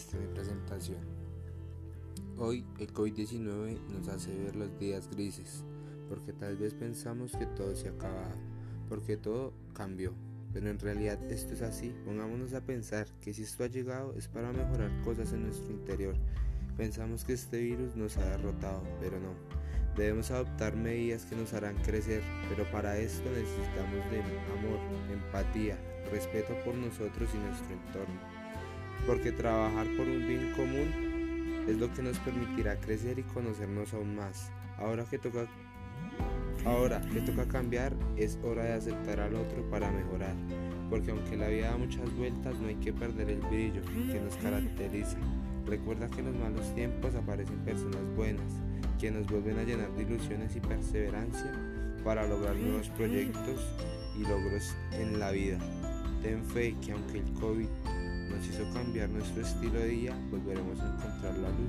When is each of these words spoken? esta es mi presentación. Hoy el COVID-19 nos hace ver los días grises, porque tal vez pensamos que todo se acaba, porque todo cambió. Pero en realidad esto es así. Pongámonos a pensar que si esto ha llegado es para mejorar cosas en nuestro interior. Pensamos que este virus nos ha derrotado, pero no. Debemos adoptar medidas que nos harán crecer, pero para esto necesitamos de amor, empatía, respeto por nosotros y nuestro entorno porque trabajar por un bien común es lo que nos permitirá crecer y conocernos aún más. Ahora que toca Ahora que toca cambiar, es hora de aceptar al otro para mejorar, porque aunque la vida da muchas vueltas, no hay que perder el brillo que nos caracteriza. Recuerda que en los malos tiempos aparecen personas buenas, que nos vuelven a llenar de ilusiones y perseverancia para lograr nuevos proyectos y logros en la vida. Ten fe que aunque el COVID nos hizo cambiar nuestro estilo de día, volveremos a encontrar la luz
esta 0.00 0.16
es 0.16 0.22
mi 0.22 0.34
presentación. 0.34 0.98
Hoy 2.38 2.64
el 2.78 2.92
COVID-19 2.92 3.78
nos 3.88 4.08
hace 4.08 4.34
ver 4.34 4.56
los 4.56 4.78
días 4.78 5.10
grises, 5.10 5.62
porque 6.08 6.32
tal 6.32 6.56
vez 6.56 6.74
pensamos 6.74 7.32
que 7.32 7.46
todo 7.46 7.74
se 7.76 7.88
acaba, 7.88 8.34
porque 8.88 9.16
todo 9.16 9.52
cambió. 9.74 10.14
Pero 10.52 10.70
en 10.70 10.78
realidad 10.78 11.22
esto 11.30 11.54
es 11.54 11.62
así. 11.62 11.94
Pongámonos 12.04 12.54
a 12.54 12.62
pensar 12.62 13.06
que 13.20 13.32
si 13.34 13.42
esto 13.42 13.62
ha 13.62 13.68
llegado 13.68 14.14
es 14.16 14.26
para 14.26 14.52
mejorar 14.52 14.90
cosas 15.02 15.32
en 15.32 15.44
nuestro 15.44 15.70
interior. 15.70 16.16
Pensamos 16.76 17.24
que 17.24 17.34
este 17.34 17.60
virus 17.60 17.94
nos 17.94 18.16
ha 18.16 18.24
derrotado, 18.24 18.82
pero 19.00 19.20
no. 19.20 19.34
Debemos 19.96 20.30
adoptar 20.30 20.76
medidas 20.76 21.24
que 21.26 21.36
nos 21.36 21.52
harán 21.52 21.76
crecer, 21.82 22.22
pero 22.48 22.68
para 22.70 22.96
esto 22.96 23.28
necesitamos 23.30 24.10
de 24.10 24.20
amor, 24.20 24.80
empatía, 25.12 25.78
respeto 26.10 26.54
por 26.64 26.74
nosotros 26.74 27.28
y 27.34 27.38
nuestro 27.38 27.74
entorno 27.74 28.39
porque 29.06 29.32
trabajar 29.32 29.86
por 29.96 30.06
un 30.06 30.26
bien 30.26 30.52
común 30.56 31.64
es 31.68 31.78
lo 31.78 31.92
que 31.92 32.02
nos 32.02 32.18
permitirá 32.18 32.76
crecer 32.76 33.18
y 33.18 33.22
conocernos 33.22 33.92
aún 33.94 34.16
más. 34.16 34.50
Ahora 34.78 35.04
que 35.04 35.18
toca 35.18 35.46
Ahora 36.64 37.00
que 37.00 37.20
toca 37.22 37.48
cambiar, 37.48 37.94
es 38.16 38.38
hora 38.42 38.64
de 38.64 38.72
aceptar 38.74 39.18
al 39.20 39.34
otro 39.34 39.62
para 39.70 39.90
mejorar, 39.90 40.34
porque 40.90 41.10
aunque 41.10 41.36
la 41.36 41.48
vida 41.48 41.70
da 41.70 41.78
muchas 41.78 42.14
vueltas, 42.16 42.54
no 42.60 42.68
hay 42.68 42.74
que 42.74 42.92
perder 42.92 43.30
el 43.30 43.40
brillo 43.40 43.80
que 44.12 44.20
nos 44.20 44.36
caracteriza. 44.36 45.16
Recuerda 45.64 46.08
que 46.08 46.20
en 46.20 46.26
los 46.26 46.36
malos 46.36 46.74
tiempos 46.74 47.14
aparecen 47.14 47.58
personas 47.60 48.02
buenas, 48.14 48.52
que 48.98 49.10
nos 49.10 49.26
vuelven 49.26 49.58
a 49.58 49.62
llenar 49.62 49.90
de 49.96 50.02
ilusiones 50.02 50.54
y 50.54 50.60
perseverancia 50.60 51.50
para 52.04 52.26
lograr 52.26 52.54
nuevos 52.56 52.90
proyectos 52.90 53.66
y 54.18 54.22
logros 54.22 54.76
en 54.92 55.18
la 55.18 55.30
vida. 55.30 55.58
Ten 56.22 56.44
fe 56.44 56.76
que 56.84 56.92
aunque 56.92 57.20
el 57.20 57.32
COVID 57.40 57.68
nos 58.30 58.46
hizo 58.46 58.64
cambiar 58.72 59.08
nuestro 59.10 59.42
estilo 59.42 59.78
de 59.78 59.88
día, 59.88 60.14
volveremos 60.30 60.80
a 60.80 60.86
encontrar 60.86 61.36
la 61.38 61.48
luz 61.50 61.59